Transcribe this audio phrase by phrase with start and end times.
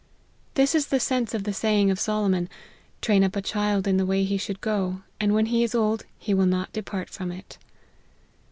[0.55, 2.49] This is the sense of the saying of Solomon"
[3.03, 6.05] Train up a child in the way he should go, and when he is old
[6.17, 7.59] he will not depart from it."